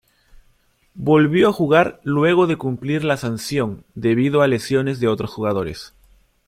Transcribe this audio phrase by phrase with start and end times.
[0.95, 5.93] Volvió a jugar luego de cumplir la sanción debido a lesiones de otros jugadores.